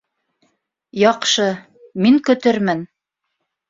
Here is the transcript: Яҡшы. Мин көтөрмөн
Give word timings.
Яҡшы. 1.03 1.47
Мин 2.07 2.21
көтөрмөн 2.31 2.87